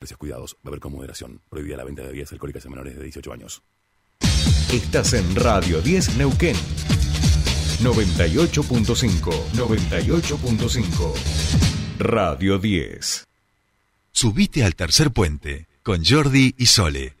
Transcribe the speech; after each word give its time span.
Precios 0.00 0.16
cuidados, 0.16 0.56
beber 0.62 0.80
con 0.80 0.92
moderación. 0.92 1.42
Prohibida 1.50 1.76
la 1.76 1.84
venta 1.84 2.00
de 2.00 2.08
bebidas 2.08 2.32
alcohólicas 2.32 2.64
a 2.64 2.70
menores 2.70 2.96
de 2.96 3.02
18 3.02 3.34
años. 3.34 3.62
Estás 4.72 5.12
en 5.12 5.36
Radio 5.36 5.82
10 5.82 6.16
Neuquén. 6.16 6.56
98.5. 7.82 9.30
98.5. 9.52 11.14
Radio 11.98 12.58
10. 12.58 13.28
Subite 14.10 14.64
al 14.64 14.74
tercer 14.74 15.10
puente 15.10 15.68
con 15.82 16.02
Jordi 16.02 16.54
y 16.56 16.64
Sole. 16.64 17.19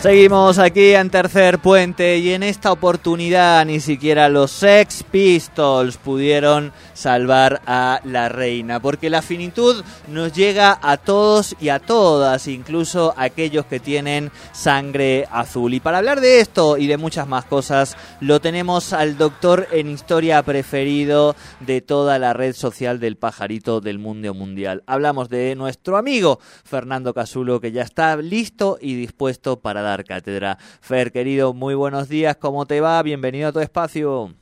Seguimos 0.00 0.60
aquí 0.60 0.94
en 0.94 1.10
Tercer 1.10 1.58
Puente 1.58 2.18
y 2.18 2.30
en 2.30 2.44
esta 2.44 2.70
oportunidad 2.70 3.66
ni 3.66 3.80
siquiera 3.80 4.28
los 4.28 4.52
Sex 4.52 5.02
Pistols 5.02 5.96
pudieron 5.96 6.72
salvar 6.94 7.60
a 7.66 8.00
la 8.04 8.28
reina, 8.28 8.78
porque 8.78 9.10
la 9.10 9.22
finitud 9.22 9.82
nos 10.06 10.32
llega 10.32 10.78
a 10.82 10.98
todos 10.98 11.56
y 11.60 11.70
a 11.70 11.80
todas, 11.80 12.46
incluso 12.46 13.12
a 13.16 13.24
aquellos 13.24 13.66
que 13.66 13.80
tienen 13.80 14.30
sangre 14.52 15.26
azul. 15.32 15.74
Y 15.74 15.80
para 15.80 15.98
hablar 15.98 16.20
de 16.20 16.40
esto 16.40 16.76
y 16.76 16.86
de 16.86 16.96
muchas 16.96 17.26
más 17.26 17.44
cosas, 17.44 17.96
lo 18.20 18.40
tenemos 18.40 18.92
al 18.92 19.18
doctor 19.18 19.66
en 19.72 19.90
historia 19.90 20.44
preferido 20.44 21.34
de 21.58 21.80
toda 21.80 22.20
la 22.20 22.34
red 22.34 22.54
social 22.54 23.00
del 23.00 23.16
pajarito 23.16 23.80
del 23.80 23.98
mundo 23.98 24.32
mundial. 24.32 24.84
Hablamos 24.86 25.28
de 25.28 25.56
nuestro 25.56 25.96
amigo 25.96 26.38
Fernando 26.64 27.12
Casulo, 27.14 27.60
que 27.60 27.72
ya 27.72 27.82
está 27.82 28.16
listo 28.16 28.78
y 28.80 28.94
dispuesto 28.94 29.58
para 29.58 29.82
dar 29.82 29.97
cátedra. 30.04 30.56
Fer, 30.80 31.12
querido, 31.12 31.54
muy 31.54 31.74
buenos 31.74 32.08
días, 32.08 32.36
¿cómo 32.36 32.66
te 32.66 32.80
va? 32.80 33.02
Bienvenido 33.02 33.48
a 33.48 33.52
tu 33.52 33.60
espacio. 33.60 34.32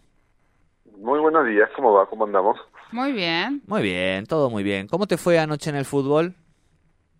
Muy 0.99 1.21
buenos 1.21 1.47
días, 1.47 1.69
¿cómo 1.77 1.93
va? 1.93 2.07
¿Cómo 2.07 2.25
andamos? 2.25 2.57
Muy 2.93 3.13
bien. 3.13 3.63
Muy 3.67 3.83
bien, 3.83 4.27
todo 4.27 4.49
muy 4.51 4.63
bien. 4.63 4.87
¿Cómo 4.87 5.07
te 5.07 5.17
fue 5.17 5.39
anoche 5.39 5.71
en 5.71 5.77
el 5.77 5.85
fútbol? 5.85 6.35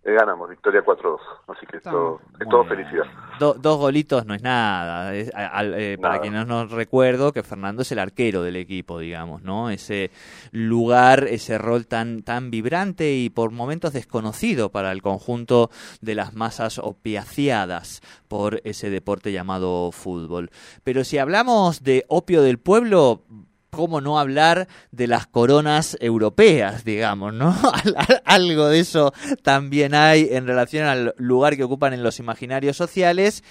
Eh, 0.09 0.13
ganamos, 0.13 0.49
victoria 0.49 0.81
4-2, 0.85 1.19
así 1.49 1.65
que 1.65 1.77
es 1.77 1.83
todo, 1.83 2.21
es 2.39 2.47
todo 2.47 2.63
felicidad. 2.63 3.03
Do- 3.39 3.55
dos 3.55 3.77
golitos 3.77 4.25
no 4.25 4.35
es 4.35 4.41
nada. 4.41 5.13
Es- 5.13 5.35
a- 5.35 5.47
al- 5.47 5.73
eh, 5.73 5.97
para 5.97 6.13
Nada. 6.13 6.21
quien 6.21 6.33
no 6.33 6.45
nos 6.45 6.71
recuerdo, 6.71 7.33
que 7.33 7.43
Fernando 7.43 7.81
es 7.81 7.91
el 7.91 7.99
arquero 7.99 8.41
del 8.41 8.55
equipo, 8.55 8.99
digamos, 8.99 9.41
¿no? 9.43 9.69
Ese 9.69 10.09
lugar, 10.53 11.25
ese 11.25 11.57
rol 11.57 11.87
tan, 11.87 12.23
tan 12.23 12.51
vibrante 12.51 13.15
y 13.15 13.29
por 13.29 13.51
momentos 13.51 13.91
desconocido 13.91 14.69
para 14.71 14.93
el 14.93 15.01
conjunto 15.01 15.69
de 15.99 16.15
las 16.15 16.33
masas 16.33 16.79
opiaciadas 16.79 18.01
por 18.29 18.61
ese 18.63 18.89
deporte 18.89 19.33
llamado 19.33 19.91
fútbol. 19.91 20.51
Pero 20.85 21.03
si 21.03 21.17
hablamos 21.17 21.83
de 21.83 22.05
opio 22.07 22.41
del 22.41 22.59
pueblo, 22.59 23.23
¿cómo 23.69 24.01
no 24.01 24.19
hablar 24.19 24.67
de 24.91 25.07
las 25.07 25.27
coronas 25.27 25.97
europeas, 25.99 26.83
digamos, 26.83 27.33
¿no? 27.33 27.49
Al- 27.73 27.95
al- 27.97 28.21
Algo 28.25 28.67
de 28.67 28.79
eso 28.79 29.13
también 29.43 29.93
hay 29.93 30.29
en 30.31 30.47
relación 30.47 30.85
al 30.87 31.13
lugar 31.17 31.55
que 31.57 31.63
ocupan 31.63 31.93
en 31.93 32.03
los 32.03 32.19
imaginarios 32.19 32.77
sociales. 32.77 33.43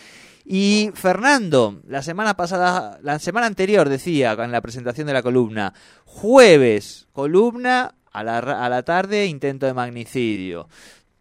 Y 0.49 0.91
Fernando, 0.95 1.81
la 1.89 2.03
semana 2.03 2.35
pasada, 2.37 2.99
la 3.03 3.19
semana 3.19 3.47
anterior 3.47 3.89
decía 3.89 4.33
en 4.39 4.53
la 4.53 4.61
presentación 4.61 5.07
de 5.09 5.13
la 5.13 5.23
columna, 5.23 5.75
jueves, 6.05 7.07
columna, 7.13 7.95
a 8.13 8.25
la, 8.25 8.39
a 8.39 8.69
la 8.69 8.83
tarde, 8.83 9.27
intento 9.27 9.67
de 9.67 9.75
magnicidio. 9.75 10.69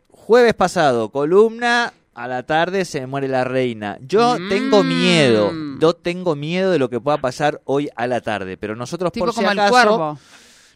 Jueves 0.09 0.53
pasado, 0.53 1.09
columna, 1.09 1.91
a 2.15 2.27
la 2.27 2.43
tarde 2.43 2.85
se 2.85 3.05
muere 3.07 3.27
la 3.27 3.43
reina. 3.43 3.97
Yo 4.01 4.37
tengo 4.49 4.83
Mm. 4.83 4.87
miedo, 4.87 5.51
yo 5.79 5.93
tengo 5.93 6.35
miedo 6.35 6.71
de 6.71 6.79
lo 6.79 6.89
que 6.89 6.99
pueda 6.99 7.17
pasar 7.17 7.61
hoy 7.65 7.89
a 7.95 8.07
la 8.07 8.21
tarde, 8.21 8.57
pero 8.57 8.75
nosotros 8.75 9.11
Tipo 9.11 9.25
por 9.25 9.33
si 9.33 9.39
como 9.41 9.51
el 9.51 9.59
acaso, 9.59 9.71
cuervo. 9.71 10.19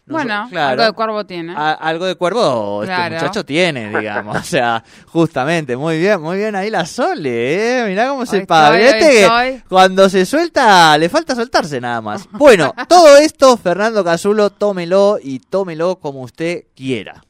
Bueno, 0.06 0.48
claro, 0.50 0.70
algo 0.72 0.84
de 0.84 0.92
cuervo 0.92 1.24
tiene. 1.26 1.54
a- 1.56 1.72
algo 1.72 2.04
de 2.04 2.16
cuervo 2.16 2.82
este 2.82 2.92
Claro. 2.94 3.14
muchacho 3.14 3.44
tiene, 3.44 3.96
digamos. 3.96 4.36
O 4.38 4.42
sea, 4.42 4.82
justamente, 5.06 5.76
muy 5.76 5.98
bien, 5.98 6.20
muy 6.20 6.36
bien 6.36 6.56
ahí 6.56 6.68
la 6.68 6.84
Sole, 6.84 7.82
¿eh? 7.82 7.88
Mirá 7.88 8.08
cómo 8.08 8.26
se 8.26 8.38
estoy. 8.38 9.62
cuando 9.68 10.08
se 10.08 10.26
suelta, 10.26 10.98
le 10.98 11.08
falta 11.08 11.36
soltarse 11.36 11.80
nada 11.80 12.00
más. 12.00 12.28
Bueno, 12.32 12.74
todo 12.88 13.16
esto, 13.18 13.56
Fernando 13.56 14.02
Casulo, 14.02 14.50
tómelo 14.50 15.18
y 15.22 15.38
tómelo 15.38 15.96
como 15.96 16.22
usted 16.22 16.64
quiera. 16.74 17.22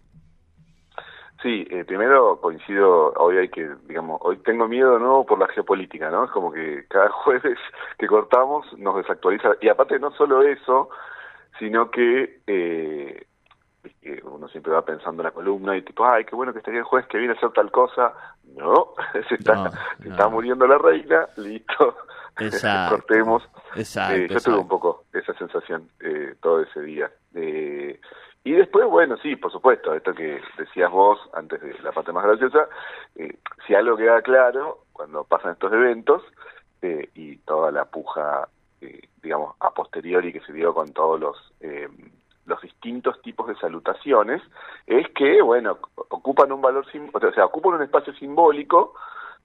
Sí, 1.42 1.66
eh, 1.70 1.84
primero 1.86 2.38
coincido, 2.40 3.12
hoy 3.16 3.38
hay 3.38 3.48
que, 3.48 3.66
digamos, 3.86 4.20
hoy 4.22 4.36
tengo 4.38 4.68
miedo 4.68 4.98
no 4.98 5.24
por 5.24 5.38
la 5.38 5.48
geopolítica, 5.48 6.10
¿no? 6.10 6.24
Es 6.24 6.30
como 6.30 6.52
que 6.52 6.84
cada 6.88 7.10
jueves 7.24 7.58
que 7.98 8.06
cortamos 8.06 8.66
nos 8.76 8.96
desactualiza, 8.96 9.52
y 9.60 9.68
aparte 9.68 9.98
no 9.98 10.10
solo 10.12 10.42
eso, 10.42 10.90
sino 11.58 11.90
que 11.90 12.40
eh, 12.46 13.26
uno 14.24 14.48
siempre 14.48 14.72
va 14.72 14.84
pensando 14.84 15.22
en 15.22 15.26
la 15.26 15.30
columna 15.30 15.76
y 15.76 15.82
tipo, 15.82 16.04
ay, 16.04 16.24
qué 16.24 16.34
bueno 16.34 16.52
que 16.52 16.58
estaría 16.58 16.80
el 16.80 16.86
jueves 16.86 17.08
que 17.08 17.18
viene 17.18 17.34
a 17.34 17.36
hacer 17.36 17.50
tal 17.50 17.70
cosa. 17.70 18.12
No, 18.44 18.94
se 19.28 19.34
está, 19.34 19.54
No, 19.54 19.70
se 20.02 20.08
está 20.08 20.28
muriendo 20.28 20.66
la 20.66 20.78
reina, 20.78 21.26
listo, 21.36 21.96
Exacto. 22.38 22.96
cortemos. 22.96 23.48
Exacto. 23.76 24.14
Eh, 24.16 24.28
yo 24.28 24.40
tuve 24.40 24.58
un 24.58 24.68
poco 24.68 25.04
esa 25.12 25.32
sensación 25.34 25.88
eh, 26.00 26.34
todo 26.40 26.60
ese 26.60 26.80
día. 26.82 27.10
Y 28.50 28.54
después, 28.54 28.84
bueno, 28.88 29.16
sí, 29.18 29.36
por 29.36 29.52
supuesto, 29.52 29.94
esto 29.94 30.12
que 30.12 30.40
decías 30.58 30.90
vos 30.90 31.20
antes 31.34 31.60
de 31.60 31.72
la 31.84 31.92
parte 31.92 32.10
más 32.12 32.24
graciosa, 32.24 32.68
eh, 33.14 33.38
si 33.64 33.76
algo 33.76 33.96
queda 33.96 34.20
claro 34.22 34.78
cuando 34.92 35.22
pasan 35.22 35.52
estos 35.52 35.72
eventos 35.72 36.20
eh, 36.82 37.08
y 37.14 37.36
toda 37.36 37.70
la 37.70 37.84
puja, 37.84 38.48
eh, 38.80 39.02
digamos, 39.22 39.54
a 39.60 39.70
posteriori 39.70 40.32
que 40.32 40.40
se 40.40 40.52
dio 40.52 40.74
con 40.74 40.92
todos 40.92 41.20
los... 41.20 41.36
eh, 41.60 41.88
los 42.46 42.60
distintos 42.62 43.22
tipos 43.22 43.46
de 43.46 43.54
salutaciones 43.54 44.42
es 44.88 45.06
que, 45.10 45.40
bueno, 45.42 45.78
ocupan 46.08 46.50
un 46.50 46.60
valor, 46.60 46.84
sim- 46.90 47.08
o 47.12 47.20
sea, 47.32 47.44
ocupan 47.44 47.74
un 47.74 47.82
espacio 47.82 48.12
simbólico 48.14 48.94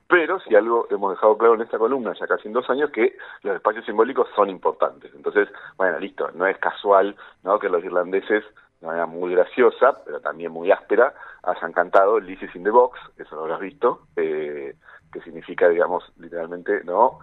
pero 0.07 0.39
si 0.39 0.55
algo 0.55 0.87
hemos 0.91 1.11
dejado 1.11 1.35
claro 1.37 1.55
en 1.55 1.61
esta 1.61 1.77
columna 1.79 2.13
ya 2.19 2.27
casi 2.27 2.47
en 2.47 2.53
dos 2.53 2.69
años 2.69 2.91
que 2.91 3.15
los 3.43 3.55
espacios 3.55 3.85
simbólicos 3.85 4.27
son 4.35 4.49
importantes. 4.49 5.11
Entonces, 5.15 5.49
bueno, 5.77 5.97
listo, 5.99 6.29
no 6.35 6.45
es 6.47 6.57
casual 6.59 7.15
¿no? 7.43 7.57
que 7.59 7.69
los 7.69 7.83
irlandeses, 7.83 8.43
de 8.85 8.87
manera 8.87 9.05
muy 9.07 9.33
graciosa, 9.33 9.97
pero 10.05 10.19
también 10.21 10.51
muy 10.51 10.71
áspera, 10.71 11.13
hayan 11.43 11.71
cantado 11.73 12.19
Liz 12.19 12.39
in 12.53 12.63
the 12.63 12.69
Box, 12.69 12.99
eso 13.17 13.35
lo 13.35 13.41
habrás 13.43 13.59
visto, 13.59 14.01
eh, 14.15 14.75
que 15.11 15.21
significa, 15.21 15.67
digamos, 15.67 16.03
literalmente, 16.17 16.83
¿no? 16.83 17.19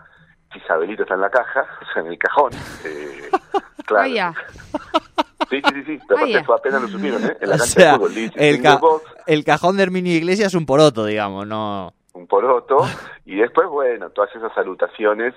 Isabelito 0.54 1.02
está 1.02 1.14
en 1.14 1.20
la 1.22 1.30
caja, 1.30 1.64
o 1.82 1.92
sea, 1.92 2.02
en 2.02 2.08
el 2.08 2.18
cajón. 2.18 2.52
Eh, 2.84 3.30
claro. 3.86 4.02
Vaya. 4.08 4.34
Sí, 5.50 5.60
sí, 5.64 5.74
sí, 5.74 5.82
sí, 5.84 6.00
pero 6.08 6.18
aparte 6.18 6.32
Vaya. 6.34 6.44
fue 6.44 6.56
apenas 6.56 6.82
lo 6.82 6.88
supieron, 6.88 7.24
¿eh? 7.24 7.36
En 7.40 7.48
la 7.50 7.56
O 7.56 7.58
cancha 7.58 7.72
sea, 7.80 7.92
de 7.92 7.98
fútbol, 7.98 8.14
Liz 8.14 8.32
el, 8.36 8.56
in 8.56 8.62
ca- 8.62 8.74
the 8.76 8.80
Box. 8.80 9.04
el 9.26 9.44
cajón 9.44 9.76
de 9.76 9.82
Herminio 9.82 10.14
Iglesias 10.16 10.48
es 10.48 10.54
un 10.54 10.66
poroto, 10.66 11.04
digamos, 11.04 11.46
no... 11.46 11.92
un 12.14 12.26
poroto, 12.26 12.78
y 13.24 13.36
después, 13.36 13.68
bueno, 13.68 14.10
todas 14.10 14.34
esas 14.34 14.52
salutaciones, 14.54 15.34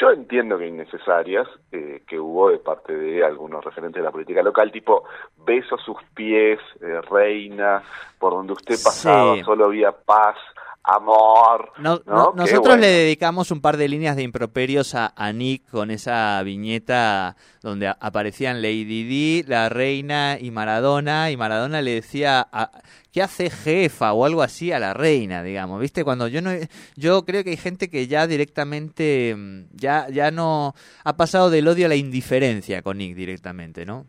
yo 0.00 0.10
entiendo 0.10 0.58
que 0.58 0.66
innecesarias, 0.66 1.46
eh, 1.72 2.02
que 2.06 2.18
hubo 2.18 2.50
de 2.50 2.58
parte 2.58 2.94
de 2.94 3.24
algunos 3.24 3.64
referentes 3.64 4.00
de 4.00 4.04
la 4.06 4.12
política 4.12 4.42
local, 4.42 4.70
tipo, 4.72 5.04
beso 5.44 5.76
sus 5.78 5.96
pies, 6.14 6.58
eh, 6.80 7.00
reina, 7.10 7.82
por 8.18 8.32
donde 8.32 8.54
usted 8.54 8.76
pasaba, 8.82 9.34
Sí. 9.34 9.42
solo 9.42 9.66
había 9.66 9.92
paz, 9.92 10.36
amor. 10.84 11.72
Nosotros 11.78 12.60
bueno. 12.60 12.76
le 12.76 12.86
dedicamos 12.88 13.50
un 13.50 13.60
par 13.60 13.76
de 13.76 13.88
líneas 13.88 14.16
de 14.16 14.22
improperios 14.22 14.94
a, 14.94 15.12
a 15.16 15.32
Nick 15.32 15.68
con 15.70 15.90
esa 15.90 16.42
viñeta 16.42 17.36
donde 17.62 17.88
a- 17.88 17.96
aparecían 18.00 18.60
Lady 18.62 19.04
Di, 19.04 19.42
la 19.46 19.68
reina 19.70 20.38
y 20.40 20.50
Maradona, 20.50 21.30
y 21.30 21.36
Maradona 21.36 21.80
le 21.82 21.94
decía, 21.94 22.46
a- 22.52 22.70
¿qué 23.12 23.22
hace 23.22 23.48
jefa? 23.50 24.12
o 24.12 24.24
algo 24.26 24.42
así 24.42 24.72
a 24.72 24.78
la 24.78 24.92
reina, 24.94 25.42
digamos, 25.42 25.80
¿viste? 25.80 26.04
Cuando 26.04 26.28
yo 26.28 26.42
no, 26.42 26.50
yo 26.96 27.24
creo 27.24 27.42
que 27.44 27.50
hay 27.50 27.56
gente 27.56 27.88
que 27.88 28.06
ya 28.06 28.26
directamente, 28.26 29.34
mm, 29.36 29.62
ya, 29.72 30.08
ya 30.10 30.30
no, 30.30 30.74
ha 31.02 31.16
pasado 31.16 31.48
del 31.50 31.66
odio 31.68 31.86
a 31.86 31.88
la 31.88 31.96
indiferencia 31.96 32.82
con 32.82 32.98
Nick 32.98 33.14
directamente, 33.16 33.86
¿no? 33.86 34.06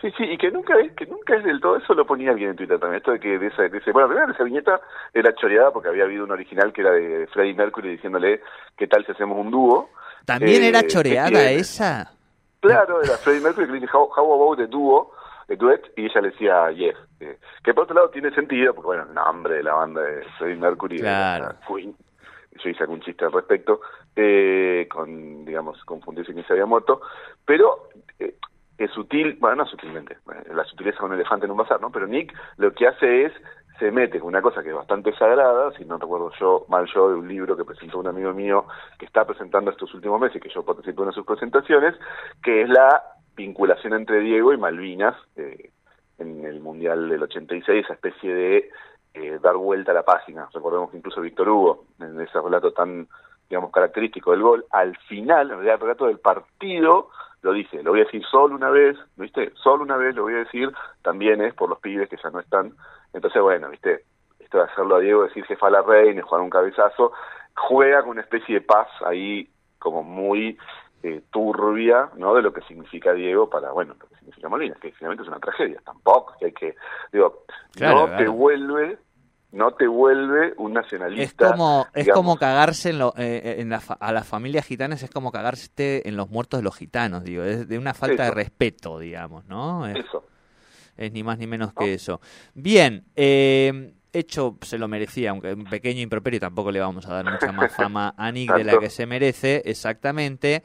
Sí, 0.00 0.10
sí, 0.16 0.24
y 0.24 0.38
que 0.38 0.50
nunca 0.50 0.78
es, 0.80 0.92
que 0.92 1.04
nunca 1.06 1.36
es 1.36 1.44
del 1.44 1.60
todo, 1.60 1.76
eso 1.76 1.92
lo 1.94 2.06
ponía 2.06 2.30
alguien 2.30 2.50
en 2.50 2.56
Twitter 2.56 2.78
también, 2.78 2.98
esto 2.98 3.12
de 3.12 3.20
que 3.20 3.38
de 3.38 3.48
esa, 3.48 3.62
de 3.68 3.76
ese, 3.78 3.92
bueno, 3.92 4.08
primero 4.08 4.32
esa 4.32 4.44
viñeta 4.44 4.80
era 5.12 5.34
choreada 5.34 5.72
porque 5.72 5.88
había 5.90 6.04
habido 6.04 6.24
un 6.24 6.30
original 6.30 6.72
que 6.72 6.80
era 6.80 6.92
de 6.92 7.26
Freddie 7.26 7.54
Mercury 7.54 7.90
diciéndole 7.90 8.40
qué 8.78 8.86
tal 8.86 9.04
si 9.04 9.12
hacemos 9.12 9.36
un 9.38 9.50
dúo. 9.50 9.90
También 10.24 10.62
Eh, 10.62 10.68
era 10.68 10.80
que 10.82 10.86
choreada 10.88 11.50
esa. 11.50 12.10
claro, 12.60 13.02
era 13.02 13.18
Freddie 13.18 13.42
Mercury 13.42 13.66
que 13.66 13.72
le 13.72 13.80
dice, 13.80 13.92
how, 13.94 14.08
how 14.16 14.32
about 14.42 14.56
the 14.58 14.66
duo, 14.68 15.12
the 15.48 15.56
duet, 15.56 15.82
y 15.96 16.06
ella 16.06 16.20
le 16.22 16.30
decía, 16.30 16.70
yes. 16.70 16.96
Eh, 17.20 17.38
que 17.62 17.74
por 17.74 17.84
otro 17.84 17.94
lado 17.96 18.08
tiene 18.08 18.30
sentido, 18.34 18.72
porque 18.72 18.86
bueno, 18.86 19.02
el 19.06 19.12
nombre 19.12 19.56
de 19.56 19.62
la 19.64 19.74
banda 19.74 20.00
de 20.00 20.24
Freddie 20.38 20.56
Mercury 20.56 20.98
Claro. 21.00 21.44
era 21.44 21.56
Queen. 21.68 21.94
Yo 22.62 22.70
hice 22.70 22.82
algún 22.84 23.00
chiste 23.02 23.24
al 23.26 23.32
respecto, 23.32 23.80
eh, 24.16 24.86
con, 24.90 25.44
digamos, 25.44 25.82
confundirse 25.84 26.34
que 26.34 26.42
se 26.44 26.52
había 26.54 26.64
muerto, 26.66 27.00
pero 27.44 27.88
es 28.80 28.90
sutil, 28.92 29.36
bueno, 29.38 29.56
no 29.56 29.66
sutilmente, 29.66 30.14
eh, 30.14 30.54
la 30.54 30.64
sutileza 30.64 31.00
de 31.00 31.04
un 31.04 31.12
elefante 31.12 31.44
en 31.44 31.52
un 31.52 31.58
bazar, 31.58 31.80
¿no? 31.82 31.90
Pero 31.90 32.06
Nick 32.06 32.34
lo 32.56 32.72
que 32.72 32.88
hace 32.88 33.26
es, 33.26 33.32
se 33.78 33.90
mete 33.90 34.18
con 34.18 34.28
una 34.28 34.40
cosa 34.40 34.62
que 34.62 34.70
es 34.70 34.74
bastante 34.74 35.14
sagrada, 35.16 35.70
si 35.72 35.84
no 35.84 35.98
recuerdo 35.98 36.32
yo, 36.40 36.64
mal 36.68 36.86
yo, 36.94 37.10
de 37.10 37.16
un 37.16 37.28
libro 37.28 37.58
que 37.58 37.64
presentó 37.64 37.98
un 37.98 38.06
amigo 38.06 38.32
mío 38.32 38.64
que 38.98 39.04
está 39.04 39.26
presentando 39.26 39.70
estos 39.70 39.92
últimos 39.92 40.18
meses, 40.18 40.40
que 40.40 40.48
yo 40.48 40.64
participé 40.64 40.92
en 40.92 41.00
una 41.00 41.10
de 41.10 41.14
sus 41.14 41.26
presentaciones, 41.26 41.94
que 42.42 42.62
es 42.62 42.70
la 42.70 43.02
vinculación 43.36 43.92
entre 43.92 44.20
Diego 44.20 44.54
y 44.54 44.56
Malvinas 44.56 45.14
eh, 45.36 45.70
en 46.18 46.44
el 46.46 46.60
Mundial 46.60 47.10
del 47.10 47.22
86, 47.22 47.84
esa 47.84 47.94
especie 47.94 48.34
de 48.34 48.70
eh, 49.12 49.38
dar 49.42 49.56
vuelta 49.56 49.92
a 49.92 49.94
la 49.94 50.04
página. 50.04 50.48
Recordemos 50.54 50.90
que 50.90 50.96
incluso 50.96 51.20
Víctor 51.20 51.50
Hugo, 51.50 51.84
en 52.00 52.18
ese 52.18 52.40
relato 52.40 52.72
tan, 52.72 53.08
digamos, 53.50 53.72
característico 53.72 54.30
del 54.30 54.42
gol, 54.42 54.64
al 54.70 54.96
final, 55.08 55.50
en 55.50 55.56
realidad 55.56 55.74
el 55.74 55.80
relato 55.80 56.06
del 56.06 56.18
partido, 56.18 57.10
lo 57.42 57.52
dice, 57.52 57.82
lo 57.82 57.92
voy 57.92 58.00
a 58.00 58.04
decir 58.04 58.22
solo 58.30 58.54
una 58.54 58.70
vez, 58.70 58.96
¿viste? 59.16 59.52
Solo 59.54 59.82
una 59.82 59.96
vez 59.96 60.14
lo 60.14 60.22
voy 60.22 60.34
a 60.34 60.38
decir, 60.38 60.70
también 61.02 61.40
es 61.42 61.54
por 61.54 61.68
los 61.68 61.78
pibes 61.80 62.08
que 62.08 62.18
ya 62.22 62.30
no 62.30 62.40
están. 62.40 62.74
Entonces, 63.12 63.40
bueno, 63.40 63.70
¿viste? 63.70 64.04
Esto 64.38 64.58
de 64.58 64.64
hacerlo 64.64 64.96
a 64.96 65.00
Diego, 65.00 65.22
decir 65.22 65.44
jefa 65.46 65.68
a 65.68 65.70
la 65.70 65.82
reina, 65.82 66.22
jugar 66.22 66.42
un 66.42 66.50
cabezazo, 66.50 67.12
juega 67.56 68.02
con 68.02 68.10
una 68.10 68.22
especie 68.22 68.56
de 68.56 68.60
paz 68.60 68.88
ahí 69.04 69.48
como 69.78 70.02
muy 70.02 70.58
eh, 71.02 71.22
turbia, 71.30 72.10
¿no? 72.16 72.34
De 72.34 72.42
lo 72.42 72.52
que 72.52 72.60
significa 72.62 73.14
Diego 73.14 73.48
para, 73.48 73.72
bueno, 73.72 73.94
lo 73.98 74.06
que 74.06 74.16
significa 74.16 74.48
Malvinas, 74.48 74.78
que 74.78 74.92
finalmente 74.92 75.22
es 75.22 75.28
una 75.28 75.40
tragedia, 75.40 75.80
tampoco, 75.84 76.34
que 76.38 76.46
hay 76.46 76.52
que, 76.52 76.76
digo, 77.12 77.44
Claro, 77.72 78.06
no 78.06 78.16
te 78.16 78.28
vuelve, 78.28 78.98
no 79.52 79.72
te 79.72 79.86
vuelve 79.86 80.54
un 80.58 80.70
Es 80.72 80.74
nacionalista. 80.82 81.50
como, 81.50 81.86
es 81.94 82.04
digamos. 82.04 82.20
como 82.22 82.36
cagarse 82.38 82.90
en 82.90 82.98
lo- 82.98 83.14
eh, 83.16 83.56
en 83.58 83.68
la 83.68 83.80
fa- 83.80 83.98
a 84.00 84.12
las 84.12 84.26
familias 84.26 84.64
gitanas, 84.66 85.02
es 85.02 85.10
como 85.10 85.32
cagarse 85.32 86.02
en 86.04 86.16
los 86.16 86.30
muertos 86.30 86.60
de 86.60 86.64
los 86.64 86.76
gitanos, 86.76 87.24
digo, 87.24 87.42
es 87.44 87.68
de 87.68 87.78
una 87.78 87.94
falta 87.94 88.24
de 88.24 88.30
respeto, 88.30 88.98
digamos, 88.98 89.44
¿no? 89.46 89.86
Es, 89.86 90.04
Eso. 90.04 90.24
es 90.96 91.12
ni 91.12 91.22
más 91.22 91.38
ni 91.38 91.46
menos 91.46 91.70
¿No? 91.74 91.80
que 91.80 91.94
eso. 91.94 92.20
Bien, 92.54 93.04
eh, 93.16 93.92
hecho 94.12 94.56
se 94.62 94.78
lo 94.78 94.86
merecía, 94.88 95.30
aunque 95.30 95.52
un 95.52 95.64
pequeño 95.64 96.00
improperio 96.00 96.40
tampoco 96.40 96.70
le 96.70 96.80
vamos 96.80 97.06
a 97.06 97.14
dar 97.14 97.24
mucha 97.24 97.52
más 97.52 97.72
fama 97.72 98.14
a 98.16 98.30
Nick 98.32 98.52
de 98.54 98.64
la 98.64 98.78
que 98.78 98.90
se 98.90 99.06
merece, 99.06 99.62
exactamente. 99.64 100.62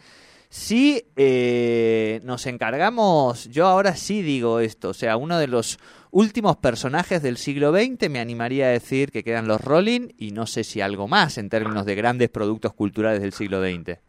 Sí, 0.49 1.03
eh, 1.15 2.21
nos 2.23 2.45
encargamos, 2.45 3.49
yo 3.49 3.67
ahora 3.67 3.95
sí 3.95 4.21
digo 4.21 4.59
esto, 4.59 4.89
o 4.89 4.93
sea, 4.93 5.17
uno 5.17 5.37
de 5.37 5.47
los 5.47 5.79
últimos 6.15 6.55
personajes 6.55 7.21
del 7.21 7.35
siglo 7.35 7.73
XX, 7.73 8.09
me 8.09 8.19
animaría 8.19 8.67
a 8.67 8.69
decir 8.69 9.11
que 9.11 9.21
quedan 9.21 9.49
los 9.49 9.59
Rolling 9.61 10.07
y 10.17 10.31
no 10.31 10.45
sé 10.47 10.63
si 10.63 10.79
algo 10.79 11.09
más 11.09 11.37
en 11.37 11.49
términos 11.49 11.85
de 11.85 11.93
grandes 11.95 12.29
productos 12.29 12.73
culturales 12.73 13.21
del 13.21 13.33
siglo 13.33 13.61
XX. 13.61 13.99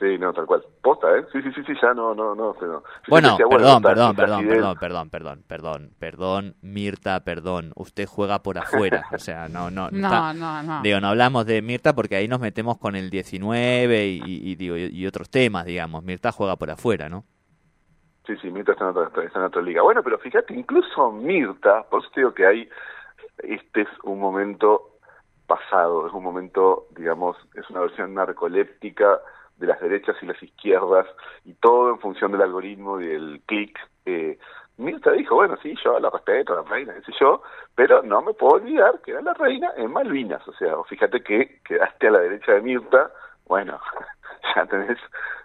Sí, 0.00 0.16
no, 0.18 0.32
tal 0.32 0.46
cual. 0.46 0.62
Posta, 0.82 1.06
¿eh? 1.16 1.24
Sí, 1.30 1.40
sí, 1.42 1.50
sí, 1.54 1.60
sí, 1.66 1.72
ya 1.80 1.94
no, 1.94 2.14
no, 2.14 2.34
no. 2.34 2.56
no. 2.60 2.82
Bueno, 3.06 3.32
decía, 3.32 3.46
perdón, 3.48 3.82
perdón, 3.82 4.16
perdón, 4.16 4.46
perdón, 4.48 4.76
perdón, 4.80 5.10
perdón, 5.10 5.42
perdón, 5.46 5.90
perdón, 5.98 6.56
Mirta, 6.62 7.20
perdón. 7.20 7.72
Usted 7.76 8.06
juega 8.06 8.42
por 8.42 8.58
afuera, 8.58 9.04
o 9.12 9.18
sea, 9.18 9.48
no, 9.48 9.70
no, 9.70 9.88
No, 9.90 10.06
está- 10.06 10.32
no, 10.34 10.62
no. 10.64 10.82
Digo, 10.82 11.00
no 11.00 11.08
hablamos 11.08 11.46
de 11.46 11.62
Mirta 11.62 11.94
porque 11.94 12.16
ahí 12.16 12.26
nos 12.28 12.40
metemos 12.40 12.78
con 12.78 12.96
el 12.96 13.08
19 13.10 14.08
y, 14.08 14.20
y, 14.24 14.54
digo, 14.56 14.76
y 14.76 15.06
otros 15.06 15.28
temas, 15.30 15.64
digamos. 15.66 16.02
Mirta 16.02 16.32
juega 16.32 16.56
por 16.56 16.70
afuera, 16.70 17.08
¿no? 17.08 17.24
Sí, 18.26 18.36
sí, 18.36 18.50
Mirta 18.50 18.72
está 18.72 18.84
en, 18.84 18.96
otra, 18.96 19.24
está 19.24 19.38
en 19.38 19.44
otra 19.46 19.62
liga. 19.62 19.82
Bueno, 19.82 20.02
pero 20.02 20.18
fíjate, 20.18 20.54
incluso 20.54 21.10
Mirta, 21.10 21.84
por 21.84 22.00
eso 22.00 22.10
te 22.14 22.20
digo 22.20 22.34
que 22.34 22.46
hay, 22.46 22.68
este 23.38 23.82
es 23.82 23.88
un 24.04 24.20
momento 24.20 24.90
pasado, 25.46 26.06
es 26.06 26.12
un 26.12 26.22
momento, 26.22 26.86
digamos, 26.96 27.36
es 27.54 27.68
una 27.70 27.80
versión 27.80 28.14
narcoléptica 28.14 29.20
de 29.56 29.66
las 29.66 29.80
derechas 29.80 30.16
y 30.22 30.26
las 30.26 30.42
izquierdas, 30.42 31.06
y 31.44 31.54
todo 31.54 31.90
en 31.90 31.98
función 31.98 32.32
del 32.32 32.42
algoritmo 32.42 33.00
y 33.00 33.06
del 33.06 33.42
clic. 33.46 33.78
Eh, 34.06 34.38
Mirta 34.76 35.12
dijo, 35.12 35.34
bueno, 35.34 35.56
sí, 35.62 35.74
yo 35.84 35.98
la 35.98 36.08
respeto, 36.08 36.54
la 36.54 36.62
reina, 36.62 36.94
qué 36.94 37.12
sé 37.12 37.12
pero 37.74 38.02
no 38.02 38.22
me 38.22 38.32
puedo 38.32 38.54
olvidar 38.54 39.00
que 39.02 39.10
era 39.10 39.20
la 39.20 39.34
reina 39.34 39.72
en 39.76 39.92
Malvinas. 39.92 40.46
O 40.48 40.52
sea, 40.54 40.74
fíjate 40.88 41.22
que 41.22 41.60
quedaste 41.64 42.08
a 42.08 42.10
la 42.12 42.20
derecha 42.20 42.52
de 42.52 42.62
Mirta, 42.62 43.10
bueno, 43.46 43.78
ya 44.54 44.66
tenés, 44.66 44.98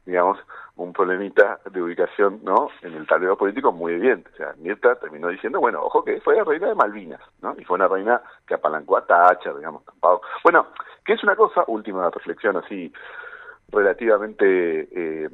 digamos, 0.05 0.39
un 0.77 0.91
problemita 0.91 1.59
de 1.71 1.81
ubicación, 1.81 2.41
¿no? 2.43 2.69
En 2.81 2.93
el 2.95 3.07
tablero 3.07 3.37
político 3.37 3.71
muy 3.71 3.93
evidente. 3.93 4.29
O 4.33 4.35
sea, 4.35 4.53
Mirta 4.57 4.95
terminó 4.95 5.29
diciendo, 5.29 5.59
bueno, 5.59 5.81
ojo 5.81 6.03
que 6.03 6.19
fue 6.21 6.35
la 6.35 6.43
reina 6.43 6.67
de 6.67 6.75
Malvinas, 6.75 7.21
¿no? 7.41 7.55
Y 7.57 7.63
fue 7.63 7.75
una 7.75 7.87
reina 7.87 8.21
que 8.45 8.55
apalancó 8.55 8.97
a 8.97 9.05
Thatcher, 9.05 9.55
digamos, 9.55 9.85
tampoco. 9.85 10.21
Bueno, 10.43 10.67
que 11.05 11.13
es 11.13 11.23
una 11.23 11.35
cosa, 11.35 11.63
última 11.67 12.09
reflexión 12.09 12.57
así, 12.57 12.91
relativamente, 13.69 14.89
eh, 14.91 15.29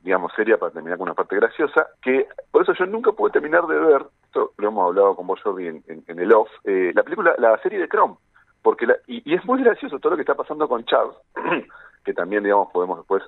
digamos, 0.00 0.32
seria 0.34 0.58
para 0.58 0.72
terminar 0.72 0.98
con 0.98 1.08
una 1.08 1.14
parte 1.14 1.36
graciosa, 1.36 1.86
que 2.02 2.26
por 2.50 2.62
eso 2.62 2.72
yo 2.74 2.86
nunca 2.86 3.12
pude 3.12 3.30
terminar 3.30 3.66
de 3.66 3.78
ver, 3.78 4.06
esto 4.24 4.52
lo 4.56 4.68
hemos 4.68 4.88
hablado 4.88 5.14
con 5.14 5.26
vos, 5.26 5.40
Jordi, 5.42 5.68
en, 5.68 6.04
el 6.06 6.32
off, 6.32 6.48
eh, 6.64 6.92
la 6.94 7.02
película, 7.02 7.34
la 7.38 7.56
serie 7.58 7.78
de 7.78 7.88
Chrome, 7.88 8.16
porque 8.62 8.86
la, 8.86 8.96
y 9.06 9.34
es 9.34 9.44
muy 9.44 9.62
gracioso 9.62 9.98
todo 9.98 10.10
lo 10.10 10.16
que 10.16 10.22
está 10.22 10.34
pasando 10.34 10.68
con 10.68 10.84
Charles, 10.84 11.16
que 12.04 12.14
también, 12.14 12.42
digamos, 12.44 12.68
podemos 12.72 12.98
después 12.98 13.22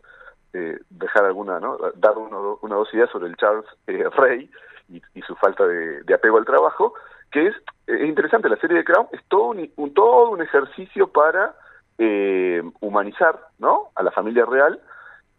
eh, 0.54 0.78
dejar 0.90 1.24
alguna, 1.24 1.60
¿no? 1.60 1.78
Dar 1.96 2.16
uno, 2.18 2.58
una 2.62 2.76
dos 2.76 2.92
ideas 2.94 3.10
sobre 3.10 3.28
el 3.28 3.36
Charles 3.36 3.64
eh, 3.86 4.04
Rey 4.16 4.50
y, 4.88 5.00
y 5.14 5.22
su 5.22 5.34
falta 5.36 5.66
de, 5.66 6.02
apego 6.14 6.38
al 6.38 6.44
trabajo, 6.44 6.94
que 7.30 7.46
es, 7.48 7.56
eh, 7.86 7.96
es 8.00 8.08
interesante, 8.08 8.48
la 8.48 8.56
serie 8.56 8.76
de 8.78 8.84
Crown 8.84 9.06
es 9.12 9.20
todo 9.28 9.46
un, 9.46 9.70
un- 9.76 9.94
todo 9.94 10.30
un 10.30 10.42
ejercicio 10.42 11.08
para 11.08 11.54
eh, 11.98 12.62
humanizar, 12.80 13.38
¿no? 13.58 13.90
A 13.94 14.02
la 14.02 14.10
familia 14.10 14.44
real 14.44 14.80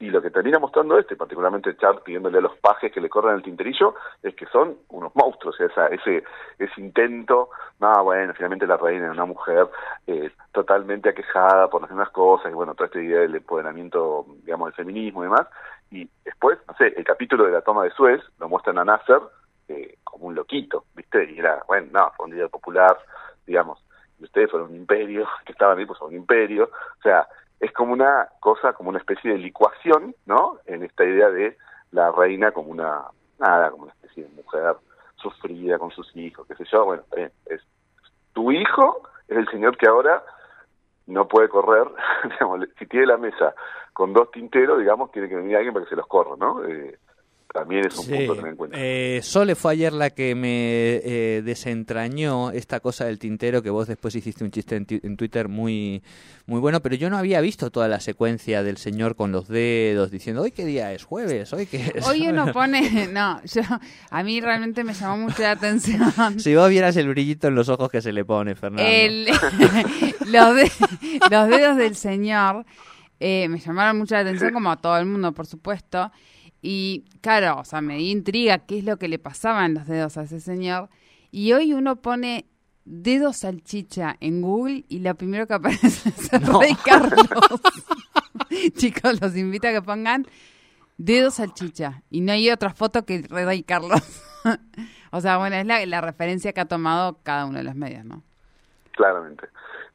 y 0.03 0.09
lo 0.09 0.21
que 0.21 0.31
termina 0.31 0.59
mostrando 0.59 0.99
este, 0.99 1.15
particularmente 1.15 1.77
Charles 1.77 2.01
pidiéndole 2.03 2.39
a 2.39 2.41
los 2.41 2.57
pajes 2.57 2.91
que 2.91 2.99
le 2.99 3.07
corran 3.07 3.35
el 3.37 3.41
tinterillo, 3.41 3.95
es 4.21 4.35
que 4.35 4.45
son 4.47 4.79
unos 4.89 5.15
monstruos, 5.15 5.57
esa, 5.61 5.87
ese, 5.87 6.25
ese 6.59 6.81
intento, 6.81 7.51
no, 7.79 8.03
bueno, 8.03 8.33
finalmente 8.33 8.67
la 8.67 8.75
reina 8.75 9.05
es 9.05 9.13
una 9.13 9.23
mujer 9.23 9.69
eh, 10.05 10.29
totalmente 10.51 11.07
aquejada 11.07 11.69
por 11.69 11.81
las 11.81 11.89
mismas 11.89 12.09
cosas, 12.09 12.51
y 12.51 12.53
bueno, 12.53 12.75
toda 12.75 12.87
esta 12.87 13.01
idea 13.01 13.21
del 13.21 13.35
empoderamiento, 13.35 14.25
digamos, 14.43 14.67
del 14.67 14.75
feminismo 14.75 15.23
y 15.23 15.27
demás, 15.27 15.47
y 15.89 16.09
después, 16.25 16.59
no 16.67 16.75
sé, 16.75 16.87
el 16.97 17.05
capítulo 17.05 17.45
de 17.45 17.53
la 17.53 17.61
toma 17.61 17.85
de 17.85 17.91
Suez 17.91 18.21
lo 18.39 18.49
muestran 18.49 18.79
a 18.79 18.83
Nasser 18.83 19.21
eh, 19.69 19.99
como 20.03 20.25
un 20.27 20.35
loquito, 20.35 20.83
¿viste? 20.95 21.31
Y 21.31 21.39
era, 21.39 21.63
bueno, 21.65 21.87
no, 21.93 22.11
fue 22.17 22.25
un 22.25 22.33
líder 22.33 22.49
popular, 22.49 22.97
digamos, 23.47 23.81
y 24.19 24.25
ustedes 24.25 24.51
fueron 24.51 24.71
un 24.71 24.75
imperio, 24.75 25.25
que 25.45 25.53
estaban 25.53 25.77
ahí, 25.77 25.85
pues 25.85 25.97
son 25.97 26.09
un 26.09 26.15
imperio, 26.15 26.65
o 26.65 27.01
sea, 27.01 27.25
es 27.63 27.71
como 27.71 27.93
una 27.93 28.27
cosa, 28.41 28.73
como 28.73 28.89
una 28.89 28.99
especie 28.99 29.31
de 29.31 29.37
licuación, 29.37 30.13
¿no? 30.25 30.57
En 30.65 30.83
esta 30.83 31.05
idea 31.05 31.29
de 31.29 31.57
la 31.91 32.11
reina 32.11 32.51
como 32.51 32.69
una, 32.69 33.03
nada, 33.39 33.71
como 33.71 33.83
una 33.83 33.93
especie 33.93 34.25
de 34.25 34.29
mujer 34.31 34.75
sufrida 35.15 35.79
con 35.79 35.89
sus 35.91 36.13
hijos, 36.17 36.45
qué 36.45 36.55
sé 36.55 36.65
yo, 36.69 36.83
bueno, 36.83 37.03
bien, 37.15 37.31
es 37.45 37.61
tu 38.33 38.51
hijo 38.51 39.01
es 39.29 39.37
el 39.37 39.47
señor 39.49 39.77
que 39.77 39.87
ahora 39.87 40.21
no 41.07 41.27
puede 41.29 41.47
correr, 41.47 41.87
digamos, 42.29 42.67
si 42.77 42.85
tiene 42.85 43.05
la 43.05 43.17
mesa 43.17 43.55
con 43.93 44.11
dos 44.11 44.29
tinteros, 44.31 44.79
digamos, 44.79 45.11
tiene 45.11 45.29
que 45.29 45.35
venir 45.35 45.55
alguien 45.55 45.73
para 45.73 45.85
que 45.85 45.89
se 45.91 45.95
los 45.95 46.07
corra, 46.07 46.35
¿no? 46.37 46.65
Eh, 46.65 46.99
también 47.53 47.85
es 47.85 47.95
un 47.97 48.05
Sí. 48.05 48.11
punto 48.17 48.33
a 48.33 48.35
tener 48.35 48.51
en 48.51 48.57
cuenta. 48.57 48.77
Eh, 48.79 49.19
Sole 49.23 49.55
fue 49.55 49.71
ayer 49.73 49.93
la 49.93 50.09
que 50.09 50.33
me 50.35 50.95
eh, 51.03 51.41
desentrañó 51.45 52.51
esta 52.51 52.79
cosa 52.79 53.05
del 53.05 53.19
tintero 53.19 53.61
que 53.61 53.69
vos 53.69 53.87
después 53.87 54.15
hiciste 54.15 54.43
un 54.43 54.51
chiste 54.51 54.75
en, 54.75 54.87
en 54.89 55.15
Twitter 55.15 55.47
muy 55.47 56.03
muy 56.45 56.59
bueno, 56.59 56.81
pero 56.81 56.95
yo 56.95 57.09
no 57.09 57.17
había 57.17 57.39
visto 57.39 57.71
toda 57.71 57.87
la 57.87 57.99
secuencia 58.01 58.63
del 58.63 58.75
señor 58.77 59.15
con 59.15 59.31
los 59.31 59.47
dedos 59.47 60.11
diciendo 60.11 60.41
hoy 60.41 60.51
qué 60.51 60.65
día 60.65 60.91
es 60.91 61.03
jueves, 61.05 61.53
hoy 61.53 61.67
qué 61.67 61.93
es. 61.95 62.05
Hoy 62.07 62.27
uno 62.27 62.51
pone, 62.53 63.07
no, 63.13 63.39
yo, 63.45 63.61
a 64.09 64.23
mí 64.23 64.41
realmente 64.41 64.83
me 64.83 64.93
llamó 64.93 65.17
mucho 65.19 65.41
la 65.43 65.51
atención. 65.51 66.39
Si 66.39 66.53
vos 66.55 66.69
vieras 66.69 66.97
el 66.97 67.07
brillito 67.07 67.47
en 67.47 67.55
los 67.55 67.69
ojos 67.69 67.89
que 67.89 68.01
se 68.01 68.11
le 68.11 68.25
pone, 68.25 68.55
Fernando. 68.55 68.83
El- 68.91 69.25
los, 70.31 70.55
de- 70.55 70.71
los 71.31 71.47
dedos 71.49 71.77
del 71.77 71.95
señor 71.95 72.65
eh, 73.19 73.47
me 73.47 73.59
llamaron 73.59 73.97
mucho 73.99 74.15
la 74.15 74.21
atención, 74.21 74.51
como 74.51 74.69
a 74.71 74.81
todo 74.81 74.97
el 74.97 75.05
mundo, 75.05 75.31
por 75.33 75.45
supuesto. 75.45 76.11
Y 76.65 77.03
claro, 77.19 77.59
o 77.59 77.65
sea, 77.65 77.81
me 77.81 77.97
dio 77.97 78.09
intriga 78.09 78.59
qué 78.59 78.79
es 78.79 78.85
lo 78.85 78.97
que 78.97 79.09
le 79.09 79.19
pasaba 79.19 79.65
en 79.65 79.73
los 79.73 79.85
dedos 79.85 80.17
a 80.17 80.23
ese 80.23 80.39
señor. 80.39 80.89
Y 81.29 81.51
hoy 81.51 81.73
uno 81.73 81.97
pone 81.97 82.45
dedo 82.85 83.33
salchicha 83.33 84.15
en 84.21 84.41
Google 84.41 84.85
y 84.87 84.99
lo 84.99 85.13
primero 85.15 85.45
que 85.45 85.55
aparece 85.55 86.09
es 86.09 86.31
el 86.31 86.41
No. 86.43 86.61
Rey 86.61 86.75
Carlos. 86.85 87.61
Chicos, 88.77 89.19
los 89.21 89.35
invito 89.35 89.67
a 89.67 89.71
que 89.71 89.81
pongan 89.81 90.25
dedo 90.97 91.31
salchicha. 91.31 92.01
Y 92.09 92.21
no 92.21 92.31
hay 92.31 92.49
otra 92.49 92.73
foto 92.73 93.05
que 93.05 93.15
el 93.15 93.23
Rey 93.25 93.63
Carlos. 93.63 94.01
o 95.11 95.19
sea, 95.19 95.37
bueno, 95.37 95.57
es 95.57 95.65
la, 95.65 95.85
la 95.85 95.99
referencia 95.99 96.53
que 96.53 96.61
ha 96.61 96.65
tomado 96.65 97.19
cada 97.23 97.45
uno 97.45 97.57
de 97.57 97.65
los 97.65 97.75
medios, 97.75 98.05
¿no? 98.05 98.23
Claramente. 98.91 99.49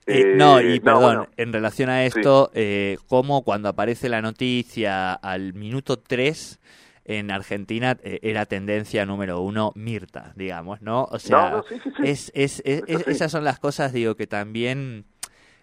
Eh, 0.08 0.32
no, 0.36 0.60
y 0.60 0.76
Eh, 0.76 0.80
perdón, 0.80 1.02
bueno, 1.02 1.28
en 1.36 1.52
relación 1.52 1.90
a 1.90 2.04
esto, 2.04 2.50
eh, 2.54 2.96
como 3.08 3.42
cuando 3.42 3.68
aparece 3.68 4.08
la 4.08 4.22
noticia 4.22 5.12
al 5.12 5.54
minuto 5.54 5.98
3 5.98 6.58
en 7.04 7.30
Argentina 7.30 7.96
eh, 8.02 8.18
era 8.22 8.44
tendencia 8.46 9.06
número 9.06 9.40
uno 9.40 9.72
Mirta, 9.74 10.32
digamos, 10.36 10.82
¿no? 10.82 11.04
O 11.10 11.18
sea, 11.18 11.50
No, 11.50 11.56
no, 11.58 11.62
sí, 11.68 11.74
sí, 11.82 11.90
sí. 11.96 12.02
Es, 12.04 12.32
es, 12.34 12.62
es- 12.64 12.82
sí. 12.86 13.10
esas 13.10 13.32
son 13.32 13.44
las 13.44 13.58
cosas, 13.58 13.92
digo, 13.92 14.14
que 14.14 14.26
también... 14.26 15.04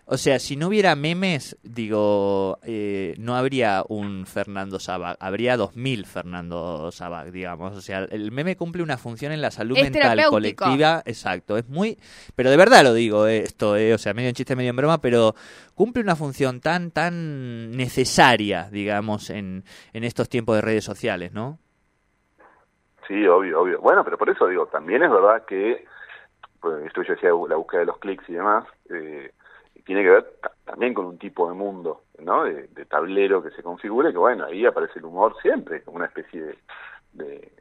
O 0.07 0.17
sea, 0.17 0.37
si 0.37 0.55
no 0.55 0.67
hubiera 0.67 0.95
memes, 0.95 1.57
digo, 1.63 2.59
eh, 2.63 3.15
no 3.17 3.35
habría 3.35 3.83
un 3.87 4.27
Fernando 4.27 4.79
Sabac, 4.79 5.17
habría 5.19 5.57
2000 5.57 6.05
Fernando 6.05 6.91
Sabac, 6.91 7.31
digamos. 7.31 7.75
O 7.75 7.81
sea, 7.81 8.05
el 8.11 8.31
meme 8.31 8.55
cumple 8.55 8.83
una 8.83 8.97
función 8.97 9.31
en 9.31 9.41
la 9.41 9.49
salud 9.49 9.75
Es 9.77 9.83
mental 9.91 10.25
colectiva, 10.29 11.01
exacto. 11.05 11.57
Es 11.57 11.67
muy, 11.67 11.97
pero 12.35 12.51
de 12.51 12.57
verdad 12.57 12.83
lo 12.83 12.93
digo 12.93 13.25
eh, 13.25 13.39
esto, 13.39 13.75
eh, 13.77 13.95
o 13.95 13.97
sea, 13.97 14.13
medio 14.13 14.29
en 14.29 14.35
chiste, 14.35 14.55
medio 14.55 14.69
en 14.69 14.75
broma, 14.75 14.99
pero 14.99 15.33
cumple 15.73 16.03
una 16.03 16.15
función 16.15 16.61
tan, 16.61 16.91
tan 16.91 17.71
necesaria, 17.71 18.69
digamos, 18.71 19.31
en, 19.31 19.63
en 19.91 20.03
estos 20.03 20.29
tiempos 20.29 20.55
de 20.55 20.61
redes 20.61 20.83
sociales, 20.83 21.33
¿no? 21.33 21.57
Sí, 23.07 23.25
obvio, 23.27 23.61
obvio. 23.61 23.81
Bueno, 23.81 24.03
pero 24.03 24.17
por 24.17 24.29
eso 24.29 24.47
digo, 24.47 24.67
también 24.67 25.03
es 25.03 25.09
verdad 25.09 25.45
que, 25.45 25.85
pues, 26.59 26.85
esto 26.85 27.03
yo 27.03 27.13
decía, 27.13 27.29
la 27.29 27.55
búsqueda 27.55 27.81
de 27.81 27.85
los 27.87 27.97
clics 27.99 28.27
y 28.29 28.33
demás, 28.33 28.65
eh, 28.89 29.31
tiene 29.85 30.03
que 30.03 30.09
ver 30.09 30.23
ta- 30.41 30.51
también 30.65 30.93
con 30.93 31.05
un 31.05 31.17
tipo 31.17 31.47
de 31.47 31.53
mundo, 31.55 32.01
¿no? 32.19 32.43
De, 32.43 32.67
de 32.67 32.85
tablero 32.85 33.41
que 33.43 33.51
se 33.51 33.63
configure, 33.63 34.11
que 34.11 34.17
bueno, 34.17 34.45
ahí 34.45 34.65
aparece 34.65 34.99
el 34.99 35.05
humor 35.05 35.35
siempre, 35.41 35.83
como 35.83 35.97
una 35.97 36.07
especie 36.07 36.41
de, 36.41 37.51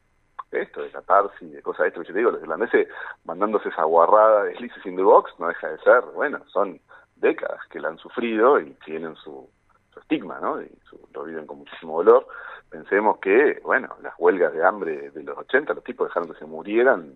de 0.51 0.63
esto, 0.63 0.83
de 0.83 0.91
catarsis, 0.91 1.53
de 1.53 1.63
cosas 1.63 1.83
de 1.83 1.89
esto 1.89 2.01
que 2.01 2.07
yo 2.09 2.13
te 2.13 2.19
digo, 2.21 2.31
los 2.31 2.43
irlandeses 2.43 2.89
mandándose 3.25 3.69
esa 3.69 3.85
guarrada 3.85 4.45
de 4.45 4.55
Lices 4.55 4.85
in 4.87 4.97
the 4.97 5.03
Box, 5.03 5.33
no 5.39 5.49
deja 5.49 5.69
de 5.69 5.79
ser, 5.79 6.01
bueno, 6.15 6.41
son 6.47 6.81
décadas 7.17 7.61
que 7.71 7.81
la 7.81 7.89
han 7.89 7.99
sufrido 7.99 8.61
y 8.61 8.73
tienen 8.85 9.15
su, 9.17 9.49
su 9.93 10.01
estigma, 10.01 10.39
¿no? 10.41 10.61
Y 10.63 10.69
su- 10.89 11.09
lo 11.13 11.25
viven 11.25 11.47
con 11.47 11.59
muchísimo 11.59 12.03
dolor. 12.03 12.27
Pensemos 12.71 13.19
que, 13.19 13.61
bueno, 13.65 13.89
las 14.03 14.15
huelgas 14.19 14.53
de 14.53 14.65
hambre 14.65 15.11
de 15.11 15.23
los 15.23 15.37
80, 15.39 15.75
los 15.75 15.85
tipos 15.85 16.09
dejaron 16.09 16.33
que 16.33 16.39
se 16.39 16.45
murieran, 16.47 17.13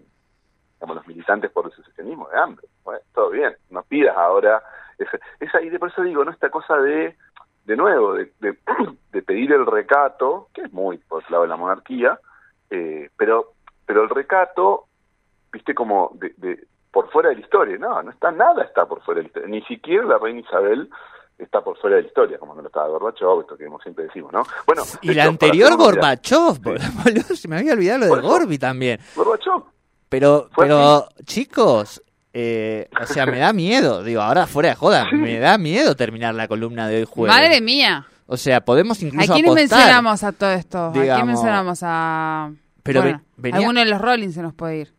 digamos, 0.74 0.96
los 0.96 1.06
militantes 1.06 1.50
por 1.50 1.66
el 1.66 1.72
secesionismo 1.72 2.28
de 2.28 2.38
hambre. 2.38 2.66
Bueno, 2.84 3.00
todo 3.14 3.30
bien, 3.30 3.56
no 3.70 3.82
pidas 3.82 4.16
ahora 4.16 4.62
esa, 4.98 5.18
esa 5.40 5.62
y 5.62 5.70
de 5.70 5.78
por 5.78 5.90
eso 5.90 6.02
digo, 6.02 6.24
¿no? 6.24 6.30
Esta 6.30 6.50
cosa 6.50 6.76
de, 6.78 7.16
de 7.64 7.76
nuevo, 7.76 8.14
de, 8.14 8.32
de, 8.40 8.58
de 9.12 9.22
pedir 9.22 9.52
el 9.52 9.66
recato, 9.66 10.48
que 10.52 10.62
es 10.62 10.72
muy 10.72 10.98
por 10.98 11.22
el 11.22 11.30
lado 11.30 11.42
de 11.44 11.48
la 11.48 11.56
monarquía, 11.56 12.18
eh, 12.70 13.10
pero, 13.16 13.52
pero 13.86 14.02
el 14.02 14.08
recato, 14.08 14.86
viste, 15.52 15.74
como 15.74 16.12
de, 16.14 16.34
de, 16.36 16.66
por 16.90 17.10
fuera 17.10 17.28
de 17.30 17.36
la 17.36 17.40
historia, 17.40 17.78
no, 17.78 18.02
no 18.02 18.10
está 18.10 18.30
nada, 18.32 18.64
está 18.64 18.86
por 18.86 19.02
fuera 19.02 19.18
de 19.18 19.24
la 19.24 19.28
historia, 19.28 19.48
ni 19.48 19.62
siquiera 19.62 20.04
la 20.04 20.18
reina 20.18 20.40
Isabel 20.40 20.90
está 21.38 21.62
por 21.62 21.78
fuera 21.78 21.96
de 21.96 22.02
la 22.02 22.08
historia, 22.08 22.38
como 22.38 22.54
no 22.54 22.62
lo 22.62 22.66
estaba 22.68 22.88
Gorbachev, 22.88 23.40
esto 23.40 23.56
que 23.56 23.68
siempre 23.82 24.04
decimos, 24.04 24.32
¿no? 24.32 24.42
Bueno, 24.66 24.82
Y 25.02 25.14
la 25.14 25.22
hecho, 25.22 25.30
anterior 25.30 25.76
Gorbachev, 25.76 26.58
boludo, 26.60 27.36
se 27.36 27.48
me 27.48 27.58
había 27.58 27.74
olvidado 27.74 28.06
lo 28.06 28.16
de. 28.16 28.22
Gorbi 28.22 28.58
también. 28.58 28.98
Gorbachev, 29.14 29.62
Pero, 30.08 30.48
pero, 30.56 31.08
chicos, 31.24 32.02
eh, 32.40 32.88
o 33.02 33.06
sea, 33.06 33.26
me 33.26 33.38
da 33.38 33.52
miedo, 33.52 34.04
digo, 34.04 34.20
ahora 34.22 34.46
fuera 34.46 34.68
de 34.68 34.74
joda, 34.76 35.06
me 35.12 35.40
da 35.40 35.58
miedo 35.58 35.96
terminar 35.96 36.34
la 36.36 36.46
columna 36.46 36.86
de 36.86 36.98
hoy 37.00 37.04
jueves. 37.04 37.34
Madre 37.36 37.60
mía. 37.60 38.06
O 38.26 38.36
sea, 38.36 38.60
podemos 38.60 39.02
¿A 39.02 39.06
incluso 39.06 39.32
quiénes 39.32 39.50
apostar. 39.50 39.78
mencionamos 39.78 40.22
a 40.22 40.32
todo 40.32 40.50
esto? 40.52 40.78
¿A 40.78 40.92
Digamos- 40.92 41.16
quién 41.16 41.26
mencionamos 41.26 41.78
a...? 41.82 42.52
Pero 42.84 43.02
bueno, 43.02 43.18
ve- 43.36 43.42
venía- 43.50 43.58
alguno 43.58 43.80
de 43.80 43.86
los 43.86 44.00
Rolling 44.00 44.28
se 44.30 44.40
nos 44.42 44.54
puede 44.54 44.76
ir. 44.82 44.94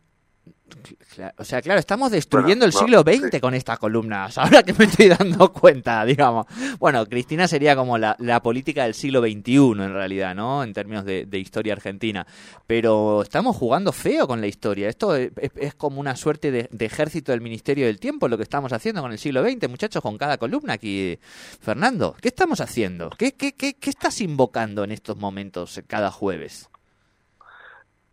O 1.38 1.44
sea, 1.44 1.60
claro, 1.62 1.80
estamos 1.80 2.10
destruyendo 2.10 2.64
Bueno, 2.64 2.66
el 2.66 2.72
no, 2.72 3.02
siglo 3.02 3.02
XX 3.28 3.30
sí. 3.32 3.40
con 3.40 3.54
estas 3.54 3.78
columnas. 3.78 4.38
Ahora 4.38 4.62
que 4.62 4.72
me 4.74 4.84
estoy 4.86 5.08
dando 5.08 5.52
cuenta, 5.52 6.04
digamos. 6.04 6.46
Bueno, 6.78 7.04
Cristina 7.06 7.46
sería 7.48 7.76
como 7.76 7.98
la, 7.98 8.16
la 8.18 8.42
política 8.42 8.84
del 8.84 8.94
siglo 8.94 9.20
XXI, 9.20 9.56
en 9.82 9.92
realidad, 9.92 10.34
¿no? 10.34 10.62
En 10.62 10.72
términos 10.72 11.04
de, 11.04 11.26
de 11.26 11.38
historia 11.38 11.72
argentina. 11.72 12.26
Pero 12.66 13.22
estamos 13.22 13.56
jugando 13.56 13.92
feo 13.92 14.26
con 14.26 14.40
la 14.40 14.46
historia. 14.46 14.88
Esto 14.88 15.14
es, 15.16 15.30
es- 15.56 15.74
como 15.74 16.00
una 16.00 16.16
suerte 16.16 16.50
de, 16.50 16.68
de 16.70 16.84
ejército 16.84 17.32
del 17.32 17.40
Ministerio 17.40 17.86
del 17.86 17.98
Tiempo, 18.00 18.28
lo 18.28 18.36
que 18.36 18.42
estamos 18.42 18.72
haciendo 18.72 19.00
con 19.02 19.12
el 19.12 19.18
siglo 19.18 19.42
XX, 19.42 19.68
muchachos, 19.68 20.02
con 20.02 20.18
cada 20.18 20.36
columna 20.38 20.74
aquí. 20.74 21.18
Fernando, 21.60 22.14
¿qué 22.20 22.28
estamos 22.28 22.60
haciendo? 22.60 23.10
¿Qué, 23.10 23.32
qué, 23.32 23.52
qué, 23.54 23.74
qué 23.74 23.90
estás 23.90 24.20
invocando 24.20 24.84
en 24.84 24.92
estos 24.92 25.16
momentos 25.16 25.80
cada 25.86 26.10
jueves? 26.10 26.68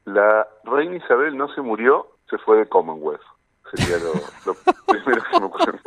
la 0.05 0.47
reina 0.63 0.95
Isabel 0.95 1.35
no 1.35 1.53
se 1.53 1.61
murió, 1.61 2.07
se 2.29 2.37
fue 2.39 2.57
de 2.57 2.67
Commonwealth. 2.69 3.21
Sería 3.75 3.97
lo, 3.97 4.13
lo 4.45 4.53
primero 4.87 5.21
que 5.23 5.33
se 5.33 5.39
me 5.39 5.45
ocurre. 5.45 5.79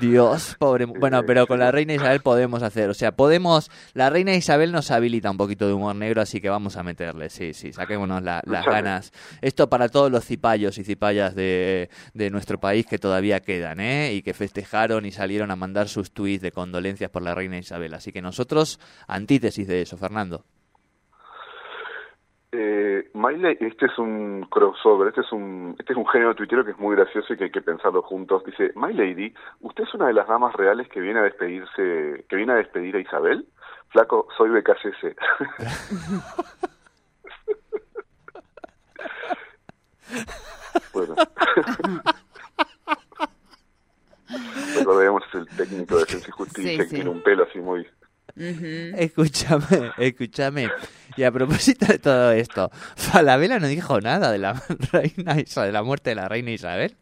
Dios, 0.00 0.54
pobre. 0.58 0.84
Bueno, 0.86 1.24
pero 1.26 1.48
con 1.48 1.58
la 1.58 1.72
reina 1.72 1.92
Isabel 1.94 2.20
podemos 2.20 2.62
hacer, 2.62 2.88
o 2.90 2.94
sea, 2.94 3.10
podemos. 3.10 3.70
La 3.92 4.08
reina 4.08 4.32
Isabel 4.34 4.70
nos 4.70 4.90
habilita 4.92 5.30
un 5.30 5.36
poquito 5.36 5.66
de 5.66 5.72
humor 5.72 5.96
negro, 5.96 6.22
así 6.22 6.40
que 6.40 6.48
vamos 6.48 6.76
a 6.76 6.84
meterle, 6.84 7.28
sí, 7.28 7.52
sí, 7.54 7.72
saquémonos 7.72 8.22
la- 8.22 8.40
las 8.46 8.64
ganas. 8.64 9.12
Esto 9.42 9.68
para 9.68 9.88
todos 9.88 10.10
los 10.10 10.24
cipayos 10.24 10.78
y 10.78 10.84
cipayas 10.84 11.34
de, 11.34 11.90
de 12.14 12.30
nuestro 12.30 12.60
país 12.60 12.86
que 12.86 12.98
todavía 12.98 13.40
quedan, 13.40 13.80
¿eh? 13.80 14.12
Y 14.14 14.22
que 14.22 14.32
festejaron 14.32 15.06
y 15.06 15.10
salieron 15.10 15.50
a 15.50 15.56
mandar 15.56 15.88
sus 15.88 16.12
tweets 16.12 16.40
de 16.40 16.52
condolencias 16.52 17.10
por 17.10 17.22
la 17.22 17.34
reina 17.34 17.58
Isabel. 17.58 17.92
Así 17.92 18.12
que 18.12 18.22
nosotros, 18.22 18.78
antítesis 19.08 19.66
de 19.66 19.82
eso, 19.82 19.96
Fernando. 19.98 20.44
Eh, 22.52 23.08
Miley, 23.14 23.56
este 23.60 23.86
es 23.86 23.96
un 23.96 24.44
crossover, 24.50 25.06
este 25.08 25.20
es 25.20 25.30
un, 25.30 25.76
este 25.78 25.92
es 25.92 25.96
un 25.96 26.06
género 26.08 26.34
tuitero 26.34 26.64
que 26.64 26.72
es 26.72 26.78
muy 26.78 26.96
gracioso 26.96 27.32
y 27.32 27.36
que 27.36 27.44
hay 27.44 27.50
que 27.50 27.62
pensarlo 27.62 28.02
juntos. 28.02 28.42
Dice, 28.44 28.72
My 28.74 28.92
Lady, 28.92 29.32
¿usted 29.60 29.84
es 29.84 29.94
una 29.94 30.08
de 30.08 30.14
las 30.14 30.26
damas 30.26 30.52
reales 30.54 30.88
que 30.88 31.00
viene 31.00 31.20
a 31.20 31.22
despedirse, 31.22 32.24
que 32.28 32.36
viene 32.36 32.52
a 32.52 32.56
despedir 32.56 32.96
a 32.96 33.00
Isabel? 33.00 33.46
Flaco, 33.90 34.26
soy 34.36 34.50
de 34.50 34.64
calle 34.64 34.92
C. 35.00 35.14
bueno. 40.92 41.14
Recordemos, 44.76 45.22
el 45.34 45.46
técnico 45.56 45.94
de 45.94 46.00
Defensa 46.00 46.28
y 46.28 46.32
Justicia 46.32 46.70
Sí, 46.70 46.78
que 46.78 46.84
tiene 46.86 47.10
un 47.10 47.22
pelo 47.22 47.44
así 47.44 47.60
muy... 47.60 47.86
Escúchame, 48.36 49.92
escúchame. 49.98 50.68
Y 51.20 51.24
a 51.24 51.30
propósito 51.30 51.84
de 51.84 51.98
todo 51.98 52.32
esto, 52.32 52.70
Falabella 52.96 53.58
no 53.58 53.66
dijo 53.66 54.00
nada 54.00 54.32
de 54.32 54.38
la 54.38 54.54
reina 54.92 55.38
Isa- 55.38 55.64
de 55.66 55.72
la 55.72 55.82
muerte 55.82 56.08
de 56.10 56.16
la 56.16 56.28
reina 56.28 56.50
Isabel. 56.50 56.96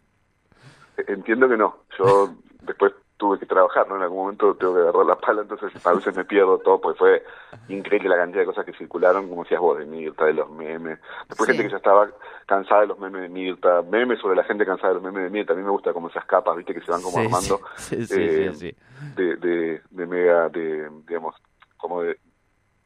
Entiendo 1.06 1.48
que 1.48 1.56
no. 1.56 1.76
Yo 1.96 2.34
después 2.62 2.92
tuve 3.16 3.38
que 3.38 3.46
trabajar, 3.46 3.86
¿no? 3.88 3.94
En 3.96 4.02
algún 4.02 4.18
momento 4.18 4.56
tengo 4.56 4.74
que 4.74 4.80
agarrar 4.80 5.06
la 5.06 5.16
pala, 5.18 5.42
entonces 5.42 5.70
a 5.86 5.92
veces 5.92 6.16
me 6.16 6.24
pierdo 6.24 6.58
todo, 6.58 6.80
porque 6.80 6.98
fue 6.98 7.24
increíble 7.68 8.08
la 8.08 8.16
cantidad 8.16 8.40
de 8.42 8.46
cosas 8.46 8.64
que 8.64 8.72
circularon, 8.72 9.28
como 9.28 9.42
decías 9.44 9.60
vos, 9.60 9.78
de 9.78 9.86
Mirta, 9.86 10.24
de 10.24 10.34
los 10.34 10.50
memes. 10.50 10.98
Después 11.28 11.46
Sí. 11.48 11.52
gente 11.52 11.64
que 11.64 11.70
ya 11.70 11.76
estaba 11.78 12.08
cansada 12.46 12.80
de 12.80 12.86
los 12.88 12.98
memes 12.98 13.22
de 13.22 13.28
Mirta, 13.28 13.82
memes 13.82 14.18
sobre 14.20 14.34
la 14.36 14.42
gente 14.44 14.64
cansada 14.66 14.88
de 14.88 14.94
los 14.94 15.02
memes 15.04 15.22
de 15.24 15.30
Mirta. 15.30 15.52
A 15.52 15.56
mí 15.56 15.62
me 15.62 15.70
gusta 15.70 15.92
como 15.92 16.08
esas 16.08 16.24
capas, 16.26 16.56
viste, 16.56 16.74
que 16.74 16.80
se 16.80 16.90
van 16.90 17.02
como 17.02 17.18
Sí, 17.18 17.24
armando 17.24 17.60
sí, 17.76 18.04
sí, 18.06 18.14
eh. 18.18 18.74
De, 19.16 19.36
de, 19.36 19.80
de 19.90 20.06
mega, 20.06 20.48
de, 20.48 20.88
digamos, 21.06 21.34
como 21.76 22.02
de 22.02 22.18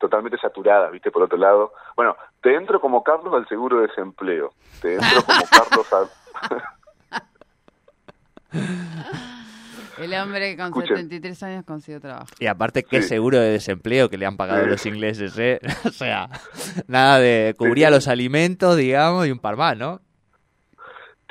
totalmente 0.02 0.36
saturadas, 0.38 0.92
viste, 0.92 1.10
por 1.10 1.22
otro 1.22 1.38
lado. 1.38 1.72
Bueno, 1.96 2.14
te 2.42 2.54
entro 2.54 2.78
como 2.80 3.02
Carlos 3.02 3.32
al 3.34 3.48
seguro 3.48 3.80
de 3.80 3.86
desempleo, 3.86 4.52
te 4.82 4.94
entro 4.96 5.22
como 5.24 5.40
Carlos 5.50 5.92
al... 5.92 6.08
El 9.98 10.14
hombre 10.14 10.50
que 10.50 10.56
con 10.56 10.66
Escuchen. 10.66 10.96
73 10.96 11.42
años 11.44 11.64
consiguió 11.64 12.00
trabajo. 12.00 12.26
Y 12.38 12.46
aparte, 12.46 12.82
qué 12.82 13.02
Sí. 13.02 13.08
seguro 13.10 13.38
de 13.38 13.50
desempleo 13.50 14.08
que 14.08 14.18
le 14.18 14.26
han 14.26 14.36
pagado 14.36 14.64
Sí. 14.64 14.70
los 14.70 14.86
ingleses, 14.86 15.38
¿eh? 15.38 15.60
O 15.86 15.90
sea, 15.90 16.28
nada 16.88 17.18
de 17.18 17.54
cubría 17.56 17.88
Sí. 17.88 17.94
los 17.94 18.08
alimentos, 18.08 18.76
digamos, 18.76 19.26
y 19.26 19.30
un 19.30 19.38
par 19.38 19.56
más, 19.56 19.76
¿no? 19.76 20.00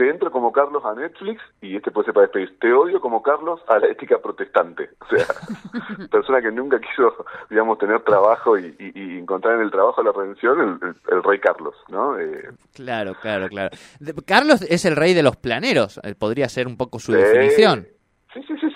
Te 0.01 0.10
entro 0.10 0.31
como 0.31 0.51
Carlos 0.51 0.84
a 0.84 0.96
Netflix 0.96 1.39
y 1.62 1.75
este 1.75 1.91
puede 1.91 2.05
ser 2.05 2.13
para 2.15 2.24
despedir. 2.25 2.58
Te 2.60 2.74
odio 2.74 3.00
como 3.00 3.22
Carlos 3.22 3.62
a 3.67 3.77
la 3.77 3.86
ética 3.88 4.17
protestante. 4.17 4.89
O 5.00 5.05
sea, 5.15 5.25
persona 6.12 6.41
que 6.41 6.51
nunca 6.51 6.79
quiso, 6.79 7.24
digamos, 7.51 7.77
tener 7.77 8.01
trabajo 8.03 8.58
y, 8.58 8.75
y- 8.79 8.91
y 8.96 9.20
encontrar 9.20 9.55
en 9.58 9.62
el 9.62 9.70
trabajo 9.70 10.01
la 10.01 10.12
redención, 10.12 10.60
el, 10.81 10.89
el- 10.89 10.96
el 11.17 11.24
rey 11.24 11.39
Carlos, 11.39 11.75
¿no? 11.89 12.17
Eh, 12.20 12.50
Claro, 12.74 13.13
claro, 13.22 13.48
claro. 13.50 13.70
De- 14.00 14.15
Carlos 14.25 14.63
es 14.63 14.86
el 14.86 14.96
rey 14.96 15.13
de 15.13 15.22
los 15.22 15.36
planeros, 15.36 16.00
eh, 16.03 16.15
podría 16.15 16.50
ser 16.50 16.65
un 16.67 16.77
poco 16.77 16.98
su 16.98 17.13
eh, 17.13 17.17
definición. 17.17 17.88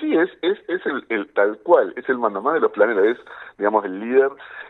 Sí, 0.05 0.15
es, 0.15 0.29
es, 0.43 0.59
es 0.67 0.85
el, 0.85 1.03
el 1.09 1.33
tal 1.33 1.57
cual, 1.63 1.91
es 1.95 2.07
el 2.09 2.19
mandamás 2.19 2.53
de 2.55 2.59
los 2.59 2.71
planetas, 2.71 3.03
es, 3.05 3.17
digamos, 3.57 3.83
el 3.85 3.99
líder. 3.99 4.29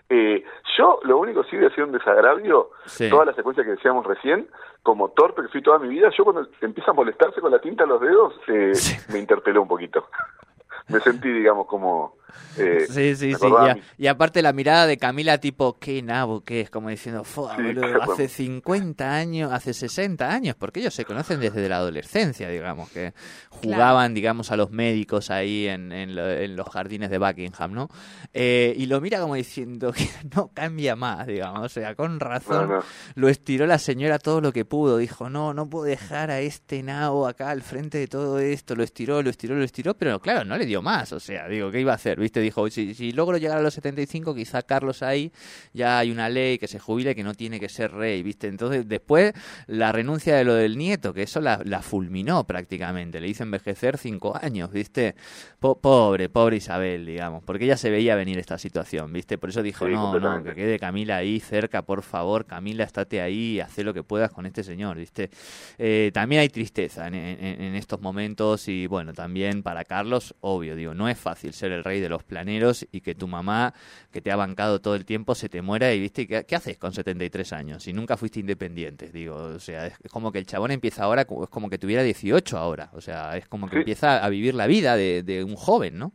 Eh, 0.09 0.45
yo, 0.77 0.99
lo 1.03 1.17
único 1.17 1.43
sí 1.43 1.57
de 1.57 1.69
sido 1.71 1.87
un 1.87 1.91
desagravio, 1.93 2.69
Sí. 2.85 3.09
toda 3.09 3.25
la 3.25 3.33
secuencia 3.33 3.63
que 3.65 3.71
decíamos 3.71 4.05
recién, 4.05 4.47
como 4.81 5.09
torpe 5.09 5.41
que 5.41 5.47
fui 5.49 5.61
toda 5.61 5.79
mi 5.79 5.89
vida, 5.89 6.09
yo 6.17 6.23
cuando 6.23 6.47
empieza 6.61 6.91
a 6.91 6.93
molestarse 6.93 7.41
con 7.41 7.51
la 7.51 7.59
tinta 7.59 7.83
en 7.83 7.89
los 7.89 7.99
dedos, 8.01 8.33
eh, 8.47 8.75
Sí. 8.75 8.95
me 9.11 9.19
interpeló 9.19 9.61
un 9.63 9.67
poquito. 9.67 10.07
me 10.87 10.99
sentí, 11.01 11.29
digamos, 11.29 11.67
como 11.67 12.15
Eh, 12.57 12.85
Sí, 12.89 13.15
sí, 13.15 13.33
sí. 13.35 13.45
Y, 13.47 13.69
a- 13.69 13.75
mi- 13.75 13.81
y 13.97 14.07
aparte 14.07 14.41
la 14.41 14.53
mirada 14.53 14.87
de 14.87 14.97
Camila 14.97 15.37
tipo, 15.39 15.77
qué 15.79 16.01
nabo 16.01 16.41
que 16.41 16.61
es, 16.61 16.69
como 16.69 16.89
diciendo, 16.89 17.23
"Fua, 17.23 17.55
Sí, 17.57 17.63
boludo, 17.63 17.81
claro. 17.93 18.01
hace 18.13 18.27
50 18.29 19.13
años, 19.15 19.51
hace 19.51 19.73
60 19.73 20.31
años, 20.31 20.55
porque 20.57 20.79
ellos 20.79 20.93
se 20.93 21.03
conocen 21.05 21.39
desde 21.39 21.67
la 21.67 21.77
adolescencia, 21.77 22.47
digamos, 22.49 22.89
que 22.91 23.13
jugaban, 23.49 24.13
digamos, 24.13 24.51
a 24.51 24.57
los 24.57 24.71
médicos 24.71 25.29
ahí 25.31 25.67
en, 25.67 25.91
en 25.91 26.15
lo- 26.15 26.29
en 26.29 26.55
los 26.55 26.67
jardines 26.69 27.09
de 27.09 27.17
Buckingham, 27.17 27.73
¿no? 27.73 27.89
Eh, 28.33 28.73
y 28.77 28.85
lo 28.85 29.01
mira 29.01 29.19
como 29.19 29.35
diciendo 29.35 29.91
que 29.93 30.09
no 30.35 30.49
cambia 30.53 30.95
más, 30.95 31.27
digamos, 31.27 31.61
o 31.63 31.69
sea, 31.69 31.95
con 31.95 32.19
razón 32.19 32.69
No, 32.69 32.75
no. 32.77 32.83
lo 33.15 33.29
estiró 33.29 33.65
la 33.65 33.79
señora 33.79 34.19
todo 34.19 34.41
lo 34.41 34.51
que 34.53 34.65
pudo. 34.65 34.97
Dijo, 34.97 35.29
no, 35.29 35.53
no 35.53 35.69
puedo 35.69 35.85
dejar 35.85 36.31
a 36.31 36.39
este 36.41 36.83
nabo 36.83 37.27
acá 37.27 37.49
al 37.49 37.61
frente 37.61 37.97
de 37.97 38.07
todo 38.07 38.39
esto. 38.39 38.75
Lo 38.75 38.83
estiró, 38.83 39.21
lo 39.21 39.29
estiró, 39.29 39.55
lo 39.55 39.63
estiró, 39.63 39.93
pero 39.95 40.19
claro, 40.19 40.45
no 40.45 40.57
le 40.57 40.65
dio 40.65 40.81
más. 40.81 41.11
O 41.13 41.19
sea, 41.19 41.47
digo, 41.47 41.71
¿qué 41.71 41.81
iba 41.81 41.91
a 41.91 41.95
hacer? 41.95 42.19
¿Viste? 42.25 42.41
Dijo, 42.41 42.67
si, 42.71 42.95
si 42.95 43.11
logro 43.11 43.37
llegar 43.37 43.59
a 43.59 43.61
los 43.61 43.75
75, 43.75 44.33
quizá 44.33 44.63
Carlos 44.63 45.03
ahí 45.03 45.31
ya 45.73 45.99
hay 45.99 46.09
una 46.09 46.27
ley 46.27 46.57
que 46.57 46.67
se 46.67 46.79
jubile 46.79 47.13
que 47.13 47.23
no 47.23 47.35
tiene 47.35 47.59
que 47.59 47.69
ser 47.69 47.91
rey, 47.91 48.23
¿viste? 48.23 48.47
Entonces, 48.47 48.87
después, 48.87 49.31
la 49.67 49.91
renuncia 49.91 50.35
de 50.35 50.43
lo 50.43 50.55
del 50.55 50.75
nieto, 50.75 51.13
que 51.13 51.21
eso 51.21 51.39
la, 51.39 51.61
la 51.63 51.83
fulminó 51.83 52.43
prácticamente. 52.47 53.21
Le 53.21 53.27
hizo 53.27 53.43
envejecer 53.43 53.99
cinco 53.99 54.35
años, 54.41 54.71
¿viste? 54.71 55.13
Po- 55.59 55.79
pobre, 55.79 56.27
pobre 56.29 56.55
Isabel, 56.57 57.05
digamos, 57.05 57.43
porque 57.43 57.65
ella 57.65 57.77
se 57.77 57.91
veía 57.91 58.15
venir 58.15 58.39
esta 58.39 58.57
situación, 58.57 59.13
¿viste? 59.13 59.37
Por 59.37 59.51
eso 59.51 59.61
dijo, 59.61 59.85
Sí, 59.85 59.91
no, 59.93 60.19
no, 60.19 60.43
que 60.43 60.55
quede 60.55 60.79
Camila 60.79 61.17
ahí 61.17 61.39
cerca, 61.39 61.83
por 61.83 62.01
favor, 62.01 62.47
Camila, 62.47 62.85
estate 62.85 63.21
ahí, 63.21 63.59
haz 63.59 63.77
lo 63.77 63.93
que 63.93 64.01
puedas 64.01 64.31
con 64.31 64.47
este 64.47 64.63
señor, 64.63 64.97
¿viste? 64.97 65.29
Eh, 65.77 66.09
también 66.11 66.41
hay 66.41 66.49
tristeza 66.49 67.05
en, 67.07 67.13
en- 67.13 67.61
en 67.61 67.75
estos 67.75 68.01
momentos 68.01 68.67
y 68.67 68.87
bueno, 68.87 69.13
también 69.13 69.61
para 69.61 69.83
Carlos, 69.83 70.33
obvio, 70.39 70.75
digo, 70.75 70.95
no 70.95 71.07
es 71.07 71.19
fácil 71.19 71.53
ser 71.53 71.71
el 71.73 71.83
rey 71.83 71.99
de 72.05 72.09
los 72.09 72.23
planeros 72.23 72.87
y 72.91 73.01
que 73.01 73.15
tu 73.15 73.27
mamá, 73.27 73.73
que 74.11 74.21
te 74.21 74.31
ha 74.31 74.35
bancado 74.35 74.79
todo 74.79 74.95
el 74.95 75.05
tiempo, 75.05 75.35
se 75.35 75.49
te 75.49 75.61
muera 75.61 75.93
y, 75.93 75.99
¿viste? 75.99 76.27
¿Qué, 76.27 76.45
qué 76.45 76.55
haces 76.55 76.77
con 76.77 76.93
73 76.93 77.51
años? 77.53 77.83
Si 77.83 77.93
nunca 77.93 78.15
fuiste 78.17 78.39
independiente, 78.39 79.09
digo, 79.11 79.35
o 79.35 79.59
sea, 79.59 79.87
es, 79.87 79.95
es 80.03 80.11
como 80.11 80.31
que 80.31 80.39
el 80.39 80.45
chabón 80.45 80.71
empieza 80.71 81.03
ahora, 81.03 81.23
es 81.23 81.49
como 81.49 81.69
que 81.69 81.77
tuviera 81.77 82.03
18 82.03 82.57
ahora, 82.57 82.89
o 82.93 83.01
sea, 83.01 83.35
es 83.37 83.47
como 83.47 83.67
que 83.67 83.73
Sí. 83.75 83.79
empieza 83.79 84.23
a 84.23 84.29
vivir 84.29 84.55
la 84.55 84.67
vida 84.67 84.95
de, 84.95 85.23
de 85.23 85.43
un 85.43 85.55
joven, 85.55 85.97
¿no? 85.99 86.11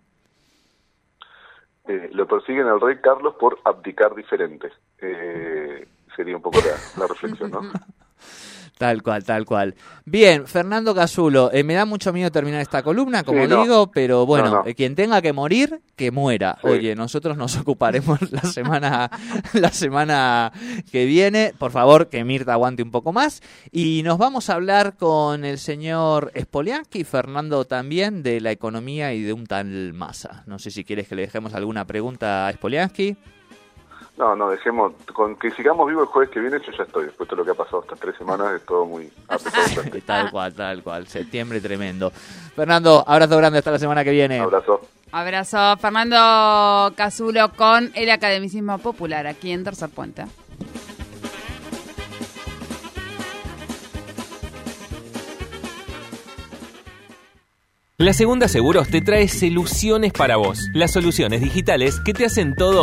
Eh, 1.89 2.09
lo 2.13 2.27
persiguen 2.27 2.67
al 2.67 2.81
rey 2.81 2.97
Carlos 3.03 3.35
por 3.41 3.59
abdicar 3.65 4.15
diferente. 4.15 4.69
Eh, 4.99 5.89
sería 6.15 6.37
un 6.37 6.43
poco 6.43 6.59
la, 6.61 7.01
la 7.01 7.07
reflexión, 7.09 7.51
¿no? 7.51 7.61
Tal 8.81 9.03
cual, 9.03 9.23
tal 9.25 9.45
cual. 9.45 9.75
Bien, 10.07 10.47
Fernando 10.47 10.95
Casulo, 10.95 11.51
eh, 11.53 11.63
me 11.65 11.75
da 11.75 11.85
mucho 11.85 12.15
miedo 12.15 12.31
terminar 12.33 12.63
esta 12.63 12.83
columna, 12.83 13.25
como 13.25 13.43
Sí, 13.43 13.47
no. 13.49 13.63
digo, 13.63 13.91
pero 13.91 14.25
bueno, 14.25 14.47
No, 14.47 14.51
no. 14.63 14.67
eh, 14.67 14.75
quien 14.75 14.95
tenga 14.95 15.21
que 15.21 15.35
morir, 15.35 15.83
que 15.97 16.11
muera. 16.11 16.57
Sí. 16.63 16.67
Oye, 16.69 16.97
nosotros 16.97 17.37
nos 17.37 17.59
ocuparemos 17.59 18.19
la 18.33 18.41
semana, 18.41 19.11
la 19.53 19.71
semana 19.71 20.51
que 20.91 21.05
viene. 21.05 21.53
Por 21.59 21.73
favor, 21.73 22.09
que 22.09 22.25
Mirta 22.25 22.55
aguante 22.55 22.83
un 22.83 22.91
poco 22.91 23.13
más. 23.13 23.43
Y 23.71 24.01
nos 24.03 24.17
vamos 24.17 24.49
a 24.49 24.55
hablar 24.55 24.97
con 24.97 25.45
el 25.45 25.59
señor 25.59 26.33
Spoliansky 26.35 27.01
y 27.01 27.05
Fernando 27.05 27.67
también 27.67 28.23
de 28.23 28.41
la 28.41 28.51
economía 28.51 29.13
y 29.13 29.21
de 29.21 29.35
un 29.35 29.45
tal 29.47 29.93
Massa. 29.93 30.43
No 30.47 30.59
sé 30.59 30.71
si 30.71 30.85
quieres 30.85 31.07
que 31.07 31.17
le 31.17 31.21
dejemos 31.23 31.53
alguna 31.53 31.87
pregunta 31.87 32.49
a 32.49 32.53
Spoliansky. 32.55 33.15
No, 34.17 34.37
no, 34.37 34.51
dejemos, 34.51 34.93
con 35.15 35.37
que 35.37 35.51
sigamos 35.51 35.89
vivos 35.89 36.03
el 36.03 36.09
jueves 36.09 36.31
que 36.31 36.41
viene, 36.41 36.59
yo 36.59 36.73
ya 36.77 36.85
estoy. 36.85 37.07
Después 37.07 37.29
de 37.31 37.37
lo 37.37 37.45
que 37.45 37.53
ha 37.53 37.55
pasado 37.55 37.83
estas 37.83 37.99
tres 37.99 38.17
semanas, 38.17 38.53
es 38.55 38.67
todo 38.67 38.85
muy. 38.85 39.11
Tal 40.07 40.31
cual, 40.31 40.53
tal 40.55 40.83
cual. 40.83 41.07
Septiembre 41.07 41.61
tremendo. 41.61 42.11
Fernando, 42.55 43.03
abrazo 43.07 43.37
grande 43.37 43.59
hasta 43.59 43.71
la 43.71 43.79
semana 43.79 44.05
que 44.05 44.11
viene. 44.11 44.41
Abrazo. 44.41 44.81
Abrazo, 45.13 45.77
Fernando 45.79 46.93
Casulo 46.97 47.53
con 47.57 47.91
el 47.95 48.11
Academicismo 48.11 48.79
Popular 48.79 49.27
aquí 49.27 49.53
en 49.53 49.65
Tercer 49.65 49.89
Puente. 49.89 50.25
La 58.01 58.15
Segunda 58.15 58.49
Seguros 58.49 58.89
te 58.89 59.03
trae 59.03 59.29
soluciones 59.29 60.15
para 60.15 60.37
vos, 60.37 60.59
las 60.73 60.91
soluciones 60.91 61.43
digitales 61.43 62.01
que 62.03 62.15
te 62.15 62.25
hacen 62.25 62.55
todo 62.55 62.79